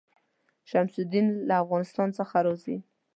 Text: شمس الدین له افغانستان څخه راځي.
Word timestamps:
شمس 0.69 0.95
الدین 1.01 1.27
له 1.47 1.55
افغانستان 1.63 2.09
څخه 2.19 2.35
راځي. 2.45 2.77